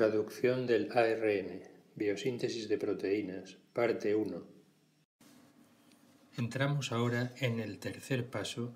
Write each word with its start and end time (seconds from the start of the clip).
Traducción 0.00 0.66
del 0.66 0.90
ARN, 0.92 1.60
biosíntesis 1.94 2.70
de 2.70 2.78
proteínas, 2.78 3.58
parte 3.74 4.14
1. 4.14 4.42
Entramos 6.38 6.90
ahora 6.90 7.34
en 7.36 7.60
el 7.60 7.78
tercer 7.78 8.30
paso 8.30 8.72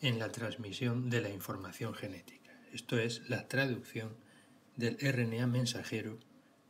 en 0.00 0.20
la 0.20 0.30
transmisión 0.30 1.10
de 1.10 1.20
la 1.22 1.30
información 1.30 1.92
genética, 1.92 2.52
esto 2.72 3.00
es 3.00 3.28
la 3.28 3.48
traducción 3.48 4.14
del 4.76 4.96
RNA 4.96 5.48
mensajero 5.48 6.20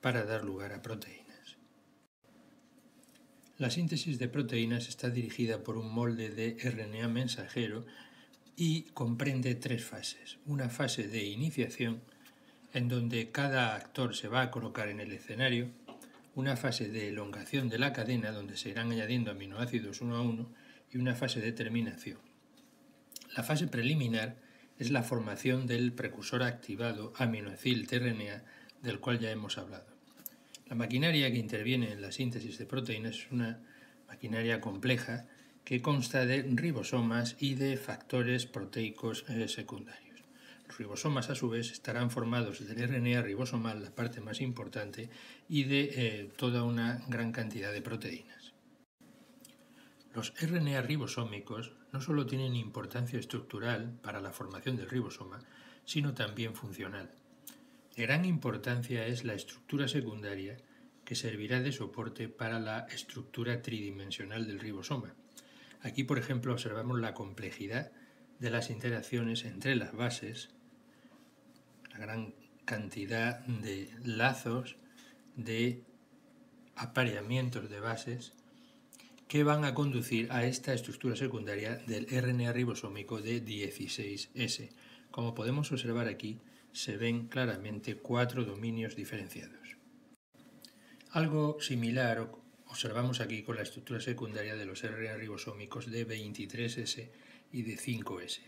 para 0.00 0.24
dar 0.24 0.42
lugar 0.42 0.72
a 0.72 0.80
proteínas. 0.80 1.58
La 3.58 3.68
síntesis 3.68 4.18
de 4.18 4.28
proteínas 4.28 4.88
está 4.88 5.10
dirigida 5.10 5.62
por 5.62 5.76
un 5.76 5.92
molde 5.92 6.30
de 6.30 6.56
RNA 6.58 7.08
mensajero 7.08 7.84
y 8.56 8.84
comprende 8.94 9.54
tres 9.56 9.84
fases. 9.84 10.38
Una 10.46 10.70
fase 10.70 11.06
de 11.06 11.22
iniciación, 11.24 12.00
en 12.72 12.88
donde 12.88 13.30
cada 13.30 13.74
actor 13.74 14.14
se 14.14 14.28
va 14.28 14.42
a 14.42 14.50
colocar 14.50 14.88
en 14.88 15.00
el 15.00 15.12
escenario, 15.12 15.68
una 16.34 16.56
fase 16.56 16.88
de 16.88 17.08
elongación 17.08 17.68
de 17.68 17.78
la 17.78 17.92
cadena, 17.92 18.30
donde 18.30 18.56
se 18.56 18.70
irán 18.70 18.92
añadiendo 18.92 19.30
aminoácidos 19.30 20.00
uno 20.00 20.16
a 20.16 20.22
uno, 20.22 20.50
y 20.92 20.98
una 20.98 21.14
fase 21.14 21.40
de 21.40 21.52
terminación. 21.52 22.18
La 23.36 23.42
fase 23.42 23.68
preliminar 23.68 24.36
es 24.78 24.90
la 24.90 25.02
formación 25.02 25.66
del 25.66 25.92
precursor 25.92 26.42
activado 26.42 27.12
aminoacil-tRNA 27.16 28.42
del 28.82 28.98
cual 28.98 29.18
ya 29.18 29.30
hemos 29.30 29.58
hablado. 29.58 29.86
La 30.66 30.74
maquinaria 30.74 31.30
que 31.30 31.38
interviene 31.38 31.92
en 31.92 32.00
la 32.00 32.12
síntesis 32.12 32.58
de 32.58 32.66
proteínas 32.66 33.16
es 33.16 33.30
una 33.30 33.60
maquinaria 34.08 34.60
compleja 34.60 35.26
que 35.64 35.82
consta 35.82 36.26
de 36.26 36.42
ribosomas 36.42 37.36
y 37.38 37.54
de 37.54 37.76
factores 37.76 38.46
proteicos 38.46 39.24
eh, 39.28 39.48
secundarios. 39.48 40.09
Los 40.70 40.78
ribosomas, 40.78 41.30
a 41.30 41.34
su 41.34 41.48
vez, 41.48 41.72
estarán 41.72 42.12
formados 42.12 42.64
del 42.64 42.88
RNA 42.88 43.22
ribosomal, 43.22 43.82
la 43.82 43.92
parte 43.92 44.20
más 44.20 44.40
importante, 44.40 45.10
y 45.48 45.64
de 45.64 45.80
eh, 45.80 46.32
toda 46.36 46.62
una 46.62 47.02
gran 47.08 47.32
cantidad 47.32 47.72
de 47.72 47.82
proteínas. 47.82 48.52
Los 50.14 50.32
RNA 50.40 50.80
ribosómicos 50.82 51.72
no 51.90 52.00
solo 52.00 52.24
tienen 52.24 52.54
importancia 52.54 53.18
estructural 53.18 53.98
para 54.00 54.20
la 54.20 54.30
formación 54.30 54.76
del 54.76 54.88
ribosoma, 54.88 55.40
sino 55.84 56.14
también 56.14 56.54
funcional. 56.54 57.10
De 57.96 58.04
gran 58.04 58.24
importancia 58.24 59.08
es 59.08 59.24
la 59.24 59.34
estructura 59.34 59.88
secundaria 59.88 60.56
que 61.04 61.16
servirá 61.16 61.60
de 61.60 61.72
soporte 61.72 62.28
para 62.28 62.60
la 62.60 62.86
estructura 62.92 63.60
tridimensional 63.60 64.46
del 64.46 64.60
ribosoma. 64.60 65.16
Aquí, 65.82 66.04
por 66.04 66.20
ejemplo, 66.20 66.52
observamos 66.52 67.00
la 67.00 67.12
complejidad 67.12 67.90
de 68.38 68.50
las 68.50 68.70
interacciones 68.70 69.44
entre 69.44 69.74
las 69.74 69.92
bases, 69.92 70.50
gran 72.10 72.34
cantidad 72.64 73.38
de 73.46 73.88
lazos, 74.04 74.76
de 75.36 75.84
apareamientos 76.74 77.70
de 77.70 77.78
bases 77.78 78.32
que 79.28 79.44
van 79.44 79.64
a 79.64 79.74
conducir 79.74 80.26
a 80.32 80.44
esta 80.44 80.74
estructura 80.74 81.14
secundaria 81.14 81.76
del 81.86 82.06
RNA 82.06 82.52
ribosómico 82.52 83.20
de 83.20 83.44
16S. 83.44 84.70
Como 85.12 85.36
podemos 85.36 85.70
observar 85.70 86.08
aquí, 86.08 86.40
se 86.72 86.96
ven 86.96 87.28
claramente 87.28 87.96
cuatro 87.96 88.44
dominios 88.44 88.96
diferenciados. 88.96 89.76
Algo 91.12 91.60
similar 91.60 92.28
observamos 92.66 93.20
aquí 93.20 93.42
con 93.44 93.54
la 93.54 93.62
estructura 93.62 94.00
secundaria 94.00 94.56
de 94.56 94.66
los 94.66 94.82
RNA 94.82 95.14
ribosómicos 95.14 95.88
de 95.88 96.08
23S 96.08 97.08
y 97.52 97.62
de 97.62 97.76
5S. 97.76 98.40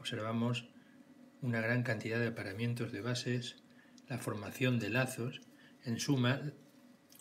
Observamos 0.00 0.66
una 1.42 1.60
gran 1.60 1.82
cantidad 1.82 2.18
de 2.18 2.28
aparamientos 2.28 2.92
de 2.92 3.00
bases, 3.00 3.56
la 4.08 4.18
formación 4.18 4.78
de 4.78 4.90
lazos, 4.90 5.40
en 5.84 5.98
suma, 5.98 6.40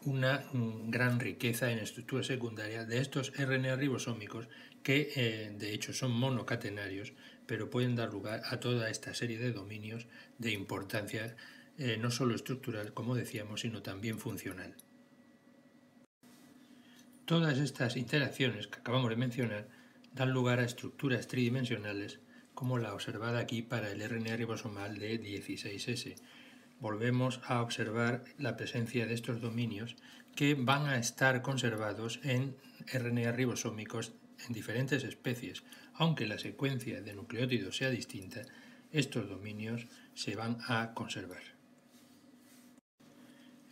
una 0.03 0.45
gran 0.53 1.19
riqueza 1.19 1.71
en 1.71 1.79
estructura 1.79 2.23
secundaria 2.23 2.85
de 2.85 2.99
estos 2.99 3.33
RNA 3.37 3.75
ribosómicos 3.75 4.47
que 4.83 5.11
eh, 5.15 5.51
de 5.57 5.73
hecho 5.73 5.93
son 5.93 6.11
monocatenarios, 6.11 7.13
pero 7.45 7.69
pueden 7.69 7.95
dar 7.95 8.11
lugar 8.11 8.41
a 8.45 8.59
toda 8.59 8.89
esta 8.89 9.13
serie 9.13 9.37
de 9.37 9.51
dominios 9.51 10.07
de 10.37 10.51
importancia 10.51 11.35
eh, 11.77 11.97
no 11.97 12.11
solo 12.11 12.35
estructural, 12.35 12.93
como 12.93 13.15
decíamos, 13.15 13.61
sino 13.61 13.81
también 13.81 14.19
funcional. 14.19 14.75
Todas 17.25 17.57
estas 17.59 17.95
interacciones 17.95 18.67
que 18.67 18.79
acabamos 18.79 19.09
de 19.09 19.15
mencionar 19.15 19.67
dan 20.13 20.31
lugar 20.31 20.59
a 20.59 20.65
estructuras 20.65 21.27
tridimensionales 21.27 22.19
como 22.59 22.77
la 22.77 22.93
observada 22.93 23.39
aquí 23.39 23.61
para 23.61 23.89
el 23.89 24.01
RNA 24.01 24.35
ribosomal 24.35 24.99
de 24.99 25.17
16S, 25.23 26.15
volvemos 26.81 27.39
a 27.45 27.61
observar 27.61 28.25
la 28.37 28.57
presencia 28.57 29.05
de 29.05 29.13
estos 29.13 29.39
dominios 29.39 29.95
que 30.35 30.55
van 30.55 30.85
a 30.85 30.97
estar 30.97 31.41
conservados 31.41 32.19
en 32.21 32.57
RNA 32.93 33.31
ribosómicos 33.31 34.11
en 34.45 34.53
diferentes 34.53 35.05
especies. 35.05 35.63
Aunque 35.93 36.27
la 36.27 36.37
secuencia 36.37 37.01
de 37.01 37.13
nucleótidos 37.13 37.77
sea 37.77 37.91
distinta, 37.91 38.41
estos 38.91 39.29
dominios 39.29 39.87
se 40.13 40.35
van 40.35 40.57
a 40.67 40.93
conservar. 40.93 41.43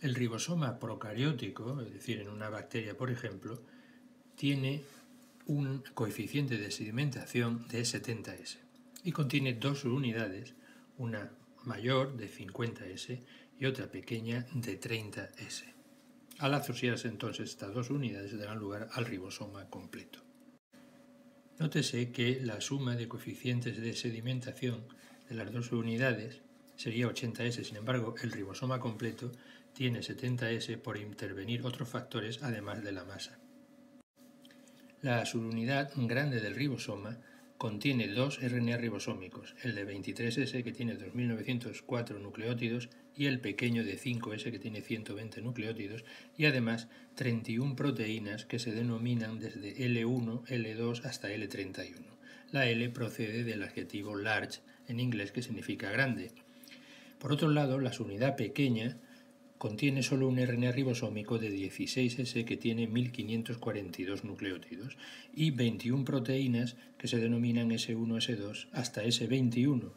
El 0.00 0.14
ribosoma 0.14 0.78
procariótico, 0.78 1.82
es 1.82 1.92
decir, 1.92 2.20
en 2.22 2.30
una 2.30 2.48
bacteria 2.48 2.96
por 2.96 3.10
ejemplo, 3.10 3.60
tiene 4.34 4.82
un 5.44 5.84
coeficiente 5.92 6.56
de 6.56 6.70
sedimentación 6.70 7.68
de 7.68 7.82
70S 7.82 8.67
y 9.02 9.12
contiene 9.12 9.54
dos 9.54 9.84
unidades, 9.84 10.54
una 10.96 11.32
mayor 11.64 12.16
de 12.16 12.30
50S 12.30 13.22
y 13.58 13.66
otra 13.66 13.90
pequeña 13.90 14.46
de 14.54 14.80
30S. 14.80 15.64
Al 16.38 16.54
asociarse 16.54 17.08
entonces 17.08 17.50
estas 17.50 17.74
dos 17.74 17.90
unidades 17.90 18.36
darán 18.38 18.58
lugar 18.58 18.88
al 18.92 19.04
ribosoma 19.04 19.68
completo. 19.68 20.20
Nótese 21.58 22.12
que 22.12 22.40
la 22.40 22.60
suma 22.60 22.94
de 22.94 23.08
coeficientes 23.08 23.80
de 23.80 23.94
sedimentación 23.94 24.86
de 25.28 25.34
las 25.34 25.52
dos 25.52 25.72
unidades 25.72 26.42
sería 26.76 27.08
80S, 27.08 27.64
sin 27.64 27.76
embargo 27.76 28.14
el 28.22 28.30
ribosoma 28.30 28.78
completo 28.78 29.32
tiene 29.72 30.00
70S 30.00 30.78
por 30.78 30.96
intervenir 30.96 31.64
otros 31.66 31.88
factores 31.88 32.42
además 32.42 32.84
de 32.84 32.92
la 32.92 33.04
masa. 33.04 33.38
La 35.02 35.26
subunidad 35.26 35.90
grande 35.96 36.40
del 36.40 36.54
ribosoma 36.54 37.18
contiene 37.58 38.06
dos 38.06 38.40
RNA 38.40 38.76
ribosómicos, 38.76 39.56
el 39.64 39.74
de 39.74 39.84
23S 39.84 40.62
que 40.62 40.72
tiene 40.72 40.94
2904 40.94 42.20
nucleótidos 42.20 42.88
y 43.16 43.26
el 43.26 43.40
pequeño 43.40 43.82
de 43.84 43.98
5S 43.98 44.52
que 44.52 44.60
tiene 44.60 44.80
120 44.80 45.42
nucleótidos 45.42 46.04
y 46.36 46.46
además 46.46 46.86
31 47.16 47.74
proteínas 47.74 48.44
que 48.44 48.60
se 48.60 48.70
denominan 48.70 49.40
desde 49.40 49.76
L1, 49.76 50.44
L2 50.46 51.04
hasta 51.04 51.30
L31. 51.30 51.96
La 52.52 52.68
L 52.68 52.88
procede 52.90 53.42
del 53.42 53.64
adjetivo 53.64 54.14
large 54.14 54.60
en 54.86 55.00
inglés 55.00 55.32
que 55.32 55.42
significa 55.42 55.90
grande. 55.90 56.30
Por 57.18 57.32
otro 57.32 57.50
lado, 57.50 57.80
la 57.80 57.90
unidad 57.98 58.36
pequeña 58.36 58.96
contiene 59.58 60.02
solo 60.02 60.28
un 60.28 60.38
RNA 60.38 60.72
ribosómico 60.72 61.38
de 61.38 61.50
16S 61.50 62.44
que 62.44 62.56
tiene 62.56 62.86
1542 62.86 64.24
nucleótidos 64.24 64.96
y 65.34 65.50
21 65.50 66.04
proteínas 66.04 66.76
que 66.96 67.08
se 67.08 67.18
denominan 67.18 67.70
S1, 67.70 68.06
S2 68.06 68.68
hasta 68.72 69.04
S21. 69.04 69.92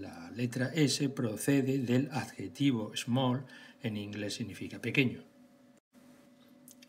la 0.00 0.30
letra 0.30 0.72
S 0.74 1.08
procede 1.08 1.78
del 1.78 2.08
adjetivo 2.12 2.92
small, 2.96 3.44
en 3.82 3.96
inglés 3.96 4.34
significa 4.34 4.80
pequeño. 4.80 5.24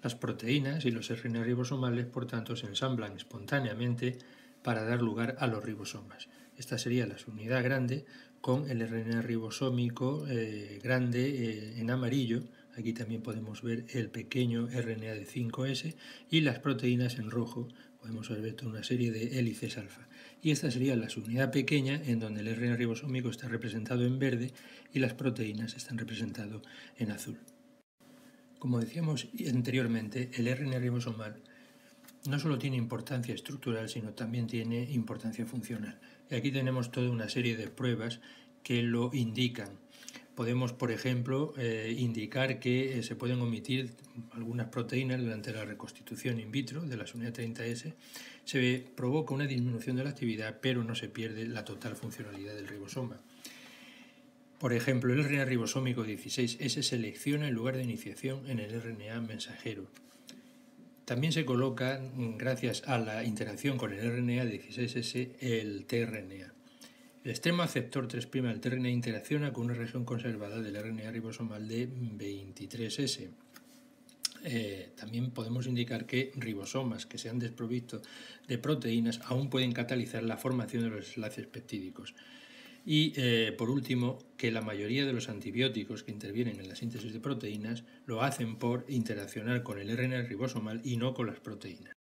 Las 0.03 0.15
proteínas 0.15 0.85
y 0.85 0.91
los 0.91 1.09
RNA 1.09 1.43
ribosomales, 1.43 2.05
por 2.05 2.27
tanto, 2.27 2.55
se 2.55 2.67
ensamblan 2.67 3.15
espontáneamente 3.15 4.19
para 4.61 4.83
dar 4.83 5.01
lugar 5.01 5.37
a 5.39 5.47
los 5.47 5.63
ribosomas. 5.63 6.29
Esta 6.57 6.77
sería 6.77 7.07
la 7.07 7.15
unidad 7.27 7.63
grande 7.63 8.05
con 8.43 8.69
el 8.69 8.85
RNA 8.85 9.21
ribosómico 9.21 10.27
eh, 10.27 10.77
grande 10.83 11.29
eh, 11.29 11.79
en 11.79 11.89
amarillo. 11.89 12.43
Aquí 12.77 12.91
también 12.91 13.21
podemos 13.21 13.61
ver 13.61 13.85
el 13.93 14.09
pequeño 14.09 14.67
RNA 14.67 15.13
de 15.13 15.25
5S 15.25 15.95
y 16.29 16.41
las 16.41 16.59
proteínas 16.59 17.19
en 17.19 17.31
rojo. 17.31 17.69
Podemos 18.01 18.27
ver 18.27 18.53
toda 18.55 18.71
una 18.71 18.83
serie 18.83 19.13
de 19.13 19.39
hélices 19.39 19.77
alfa. 19.77 20.09
Y 20.41 20.51
esta 20.51 20.69
sería 20.71 20.97
la 20.97 21.07
subunidad 21.07 21.53
pequeña 21.53 22.01
en 22.05 22.19
donde 22.19 22.41
el 22.41 22.53
RNA 22.53 22.75
ribosómico 22.75 23.29
está 23.29 23.47
representado 23.47 24.05
en 24.05 24.19
verde 24.19 24.51
y 24.91 24.99
las 24.99 25.13
proteínas 25.13 25.77
están 25.77 25.97
representadas 25.97 26.63
en 26.97 27.11
azul. 27.11 27.37
Como 28.59 28.81
decíamos 28.81 29.29
anteriormente, 29.49 30.31
el 30.33 30.53
RNA 30.53 30.79
ribosomal 30.79 31.41
no 32.27 32.39
solo 32.39 32.57
tiene 32.57 32.77
importancia 32.77 33.35
estructural, 33.35 33.89
sino 33.89 34.13
también 34.13 34.47
tiene 34.47 34.83
importancia 34.91 35.45
funcional. 35.45 35.99
Y 36.29 36.35
aquí 36.35 36.51
tenemos 36.51 36.91
toda 36.91 37.09
una 37.09 37.29
serie 37.29 37.57
de 37.57 37.67
pruebas 37.67 38.21
que 38.63 38.81
lo 38.81 39.09
indican. 39.13 39.69
Podemos, 40.35 40.73
por 40.73 40.91
ejemplo, 40.91 41.53
eh, 41.57 41.95
indicar 41.95 42.59
que 42.59 42.97
eh, 42.97 43.03
se 43.03 43.15
pueden 43.15 43.39
omitir 43.41 43.91
algunas 44.31 44.67
proteínas 44.67 45.21
durante 45.21 45.53
la 45.53 45.63
reconstitución 45.63 46.39
in 46.39 46.51
vitro 46.51 46.81
de 46.81 46.97
la 46.97 47.05
unidad 47.13 47.33
30S. 47.33 47.93
Se 48.43 48.85
provoca 48.95 49.35
una 49.35 49.45
disminución 49.45 49.95
de 49.95 50.05
la 50.05 50.09
actividad, 50.09 50.59
pero 50.59 50.83
no 50.83 50.95
se 50.95 51.07
pierde 51.07 51.45
la 51.45 51.63
total 51.63 51.95
funcionalidad 51.95 52.55
del 52.55 52.67
ribosoma. 52.67 53.19
Por 54.57 54.73
ejemplo, 54.73 55.13
el 55.13 55.23
RNA 55.23 55.45
ribosómico 55.45 56.05
16S 56.05 56.81
selecciona 56.81 57.49
el 57.49 57.53
lugar 57.53 57.75
de 57.75 57.83
iniciación 57.83 58.49
en 58.49 58.59
el 58.59 58.81
RNA 58.81 59.21
mensajero. 59.21 59.85
También 61.05 61.33
se 61.33 61.43
coloca, 61.43 61.99
gracias 62.37 62.83
a 62.85 62.97
la 62.97 63.23
interacción 63.25 63.77
con 63.77 63.91
el 63.91 64.09
RNA 64.09 64.45
16S, 64.45 65.35
el 65.41 65.85
tRNA. 65.85 66.53
El 67.23 67.31
extremo 67.31 67.61
aceptor 67.61 68.07
3' 68.07 68.29
del 68.31 68.61
tRNA 68.61 68.89
interacciona 68.89 69.51
con 69.51 69.65
una 69.65 69.73
región 69.73 70.05
conservada 70.05 70.61
del 70.61 70.81
RNA 70.81 71.11
ribosomal 71.11 71.67
de 71.67 71.89
23S. 71.89 73.29
Eh, 74.45 74.89
también 74.95 75.31
podemos 75.31 75.67
indicar 75.67 76.05
que 76.05 76.31
ribosomas 76.35 77.05
que 77.05 77.17
se 77.17 77.29
han 77.29 77.39
desprovisto 77.39 78.01
de 78.47 78.57
proteínas 78.57 79.21
aún 79.25 79.49
pueden 79.49 79.71
catalizar 79.71 80.23
la 80.23 80.37
formación 80.37 80.83
de 80.83 80.89
los 80.89 81.15
enlaces 81.15 81.47
peptídicos. 81.47 82.13
Y 82.85 83.13
eh, 83.15 83.53
por 83.57 83.69
último, 83.69 84.19
que 84.35 84.51
la 84.51 84.61
mayoría 84.61 85.05
de 85.05 85.13
los 85.13 85.29
antibióticos 85.29 86.03
que 86.03 86.11
intervienen 86.11 86.59
en 86.59 86.67
la 86.67 86.75
síntesis 86.75 87.13
de 87.13 87.19
proteínas 87.21 87.83
lo 88.05 88.21
hacen 88.21 88.57
por 88.57 88.85
interaccionar 88.89 89.63
con 89.63 89.79
el 89.79 89.95
RNA 89.95 90.23
ribosomal 90.23 90.81
y 90.83 90.97
no 90.97 91.13
con 91.13 91.27
las 91.27 91.39
proteínas. 91.39 91.93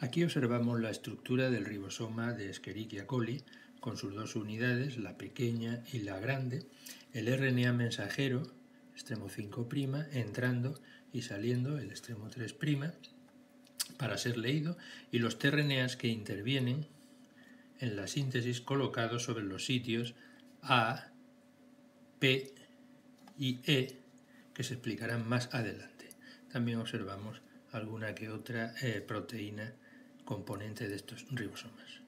Aquí 0.00 0.22
observamos 0.22 0.80
la 0.80 0.90
estructura 0.90 1.48
del 1.48 1.64
ribosoma 1.64 2.34
de 2.34 2.50
Escherichia 2.50 3.06
coli 3.06 3.42
con 3.80 3.96
sus 3.96 4.14
dos 4.14 4.36
unidades, 4.36 4.98
la 4.98 5.16
pequeña 5.16 5.82
y 5.92 6.00
la 6.00 6.18
grande, 6.18 6.66
el 7.12 7.26
RNA 7.34 7.72
mensajero, 7.72 8.42
extremo 8.92 9.28
5', 9.28 10.08
entrando 10.12 10.78
y 11.12 11.22
saliendo 11.22 11.78
el 11.78 11.90
extremo 11.90 12.28
3' 12.28 12.54
para 13.96 14.18
ser 14.18 14.36
leído 14.36 14.76
y 15.10 15.20
los 15.20 15.38
tRNAs 15.38 15.96
que 15.96 16.08
intervienen 16.08 16.86
en 17.84 17.96
la 17.96 18.06
síntesis 18.06 18.62
colocados 18.62 19.24
sobre 19.24 19.44
los 19.44 19.66
sitios 19.66 20.14
A, 20.62 21.12
P 22.18 22.54
y 23.38 23.58
E 23.66 24.00
que 24.54 24.64
se 24.64 24.74
explicarán 24.74 25.28
más 25.28 25.52
adelante. 25.52 26.08
También 26.50 26.78
observamos 26.78 27.42
alguna 27.72 28.14
que 28.14 28.30
otra 28.30 28.74
eh, 28.80 29.02
proteína 29.02 29.74
componente 30.24 30.88
de 30.88 30.96
estos 30.96 31.26
ribosomas. 31.30 32.00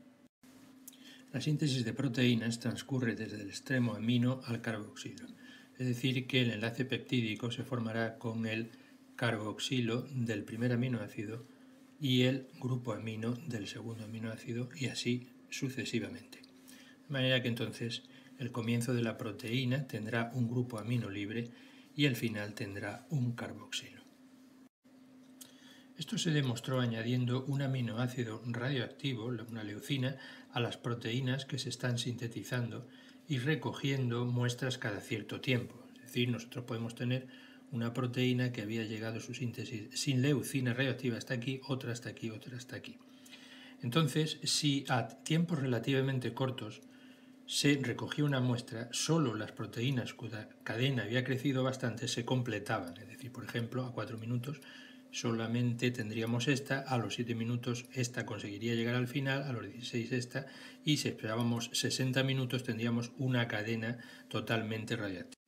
La 1.32 1.42
síntesis 1.42 1.84
de 1.84 1.92
proteínas 1.92 2.58
transcurre 2.58 3.14
desde 3.14 3.42
el 3.42 3.48
extremo 3.48 3.94
amino 3.94 4.40
al 4.46 4.62
carboxilo, 4.62 5.26
es 5.76 5.86
decir, 5.86 6.26
que 6.26 6.40
el 6.40 6.52
enlace 6.52 6.86
peptídico 6.86 7.50
se 7.50 7.64
formará 7.64 8.16
con 8.16 8.46
el 8.46 8.70
carboxilo 9.16 10.06
del 10.14 10.44
primer 10.44 10.72
aminoácido 10.72 11.44
y 12.00 12.22
el 12.22 12.48
grupo 12.58 12.94
amino 12.94 13.34
del 13.46 13.66
segundo 13.66 14.04
aminoácido 14.04 14.70
y 14.74 14.86
así 14.86 15.35
sucesivamente. 15.50 16.40
De 16.40 17.12
manera 17.12 17.42
que 17.42 17.48
entonces 17.48 18.02
el 18.38 18.52
comienzo 18.52 18.94
de 18.94 19.02
la 19.02 19.16
proteína 19.16 19.86
tendrá 19.86 20.30
un 20.34 20.48
grupo 20.48 20.78
amino 20.78 21.08
libre 21.10 21.50
y 21.94 22.04
el 22.04 22.16
final 22.16 22.54
tendrá 22.54 23.06
un 23.10 23.32
carboxilo. 23.32 24.02
Esto 25.96 26.18
se 26.18 26.30
demostró 26.30 26.80
añadiendo 26.80 27.44
un 27.46 27.62
aminoácido 27.62 28.42
radioactivo, 28.46 29.26
una 29.26 29.64
leucina, 29.64 30.16
a 30.52 30.60
las 30.60 30.76
proteínas 30.76 31.46
que 31.46 31.58
se 31.58 31.70
están 31.70 31.98
sintetizando 31.98 32.86
y 33.28 33.38
recogiendo 33.38 34.26
muestras 34.26 34.76
cada 34.76 35.00
cierto 35.00 35.40
tiempo. 35.40 35.82
Es 35.96 36.02
decir, 36.02 36.28
nosotros 36.28 36.64
podemos 36.66 36.94
tener 36.94 37.26
una 37.72 37.94
proteína 37.94 38.52
que 38.52 38.62
había 38.62 38.84
llegado 38.84 39.18
a 39.18 39.20
su 39.20 39.34
síntesis 39.34 39.88
sin 39.98 40.22
leucina 40.22 40.74
radioactiva 40.74 41.16
hasta 41.16 41.34
aquí, 41.34 41.60
otra 41.66 41.92
hasta 41.92 42.10
aquí, 42.10 42.30
otra 42.30 42.56
hasta 42.56 42.76
aquí. 42.76 42.98
Entonces, 43.82 44.38
si 44.42 44.84
a 44.88 45.08
tiempos 45.08 45.58
relativamente 45.60 46.34
cortos 46.34 46.82
se 47.46 47.78
recogía 47.80 48.24
una 48.24 48.40
muestra, 48.40 48.88
solo 48.90 49.34
las 49.34 49.52
proteínas 49.52 50.14
cuya 50.14 50.48
cadena 50.64 51.04
había 51.04 51.24
crecido 51.24 51.62
bastante 51.62 52.08
se 52.08 52.24
completaban. 52.24 52.96
Es 52.96 53.06
decir, 53.06 53.30
por 53.32 53.44
ejemplo, 53.44 53.84
a 53.84 53.92
4 53.92 54.18
minutos 54.18 54.60
solamente 55.12 55.90
tendríamos 55.92 56.48
esta, 56.48 56.80
a 56.80 56.98
los 56.98 57.14
7 57.14 57.34
minutos 57.34 57.86
esta 57.94 58.26
conseguiría 58.26 58.74
llegar 58.74 58.96
al 58.96 59.08
final, 59.08 59.44
a 59.44 59.52
los 59.52 59.64
16 59.64 60.12
esta, 60.12 60.46
y 60.84 60.98
si 60.98 61.08
esperábamos 61.08 61.70
60 61.72 62.22
minutos 62.24 62.64
tendríamos 62.64 63.12
una 63.16 63.48
cadena 63.48 63.98
totalmente 64.28 64.96
radiactiva. 64.96 65.42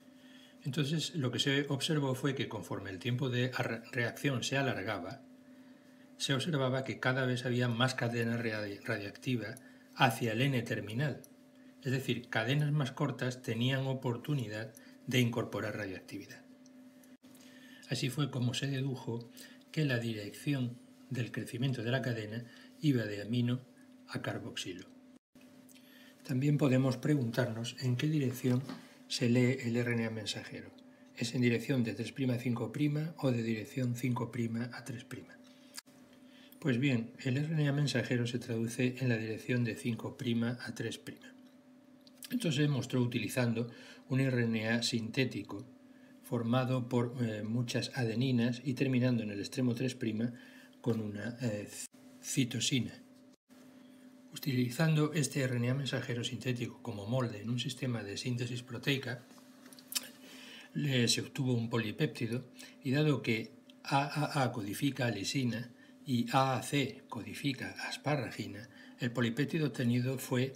Entonces 0.64 1.14
lo 1.16 1.30
que 1.30 1.38
se 1.38 1.66
observó 1.68 2.14
fue 2.14 2.34
que 2.34 2.48
conforme 2.48 2.90
el 2.90 2.98
tiempo 2.98 3.28
de 3.28 3.50
reacción 3.92 4.42
se 4.42 4.56
alargaba, 4.56 5.22
se 6.18 6.34
observaba 6.34 6.84
que 6.84 7.00
cada 7.00 7.24
vez 7.24 7.46
había 7.46 7.68
más 7.68 7.94
cadena 7.94 8.36
radiactiva 8.36 9.54
hacia 9.94 10.32
el 10.32 10.42
N 10.42 10.60
terminal. 10.62 11.22
Es 11.82 11.92
decir, 11.92 12.28
cadenas 12.28 12.72
más 12.72 12.92
cortas 12.92 13.40
tenían 13.40 13.86
oportunidad 13.86 14.74
de 15.06 15.20
incorporar 15.20 15.76
radioactividad. 15.76 16.42
Así 17.88 18.10
fue 18.10 18.30
como 18.30 18.52
se 18.52 18.66
dedujo 18.66 19.30
que 19.72 19.84
la 19.84 19.98
dirección 19.98 20.76
del 21.08 21.32
crecimiento 21.32 21.82
de 21.82 21.92
la 21.92 22.02
cadena 22.02 22.44
iba 22.80 23.04
de 23.04 23.22
amino 23.22 23.60
a 24.08 24.20
carboxilo. 24.20 24.86
También 26.24 26.58
podemos 26.58 26.96
preguntarnos 26.98 27.76
en 27.80 27.96
qué 27.96 28.08
dirección 28.08 28.62
se 29.06 29.30
lee 29.30 29.56
el 29.62 29.82
RNA 29.82 30.10
mensajero. 30.10 30.70
¿Es 31.16 31.34
en 31.34 31.40
dirección 31.40 31.84
de 31.84 31.94
3' 31.94 32.30
a 32.30 32.38
5' 32.38 32.72
o 33.18 33.30
de 33.30 33.42
dirección 33.42 33.94
5' 33.96 34.30
a 34.72 34.84
3'? 34.84 35.37
Pues 36.60 36.80
bien, 36.80 37.12
el 37.20 37.36
RNA 37.36 37.72
mensajero 37.72 38.26
se 38.26 38.40
traduce 38.40 38.96
en 38.98 39.08
la 39.08 39.16
dirección 39.16 39.62
de 39.62 39.76
5' 39.76 40.16
a 40.58 40.74
3'. 40.74 41.00
Esto 42.32 42.50
se 42.50 42.62
demostró 42.62 43.00
utilizando 43.00 43.70
un 44.08 44.28
RNA 44.28 44.82
sintético 44.82 45.64
formado 46.24 46.88
por 46.88 47.14
eh, 47.20 47.44
muchas 47.44 47.92
adeninas 47.94 48.60
y 48.64 48.74
terminando 48.74 49.22
en 49.22 49.30
el 49.30 49.38
extremo 49.38 49.76
3' 49.76 49.96
con 50.80 51.00
una 51.00 51.36
eh, 51.40 51.68
citosina. 52.20 53.04
Utilizando 54.34 55.12
este 55.12 55.46
RNA 55.46 55.74
mensajero 55.74 56.24
sintético 56.24 56.82
como 56.82 57.06
molde 57.06 57.40
en 57.40 57.50
un 57.50 57.60
sistema 57.60 58.02
de 58.02 58.16
síntesis 58.16 58.64
proteica, 58.64 59.22
se 60.74 61.20
obtuvo 61.20 61.54
un 61.54 61.70
polipéptido 61.70 62.46
y 62.82 62.90
dado 62.90 63.22
que 63.22 63.52
AAA 63.84 64.50
codifica 64.52 65.08
lisina 65.10 65.70
y 66.08 66.24
AAC 66.32 67.06
codifica 67.06 67.76
asparagina, 67.86 68.66
el 68.98 69.12
polipéptido 69.12 69.66
obtenido 69.66 70.16
fue 70.16 70.54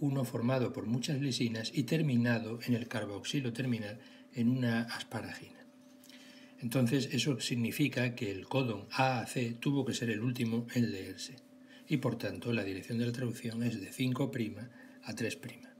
uno 0.00 0.24
formado 0.24 0.72
por 0.72 0.86
muchas 0.86 1.20
lisinas 1.20 1.70
y 1.74 1.82
terminado 1.82 2.60
en 2.66 2.72
el 2.72 2.88
carboxilo 2.88 3.52
terminal 3.52 3.98
en 4.32 4.48
una 4.48 4.84
asparagina. 4.84 5.66
Entonces 6.60 7.10
eso 7.12 7.38
significa 7.40 8.14
que 8.14 8.30
el 8.30 8.46
codón 8.46 8.86
AAC 8.90 9.60
tuvo 9.60 9.84
que 9.84 9.92
ser 9.92 10.08
el 10.08 10.22
último 10.22 10.66
en 10.74 10.90
leerse 10.90 11.36
y 11.86 11.98
por 11.98 12.16
tanto 12.16 12.54
la 12.54 12.64
dirección 12.64 12.96
de 12.96 13.04
la 13.04 13.12
traducción 13.12 13.62
es 13.64 13.78
de 13.78 13.92
5' 13.92 14.32
a 15.02 15.12
3'. 15.14 15.75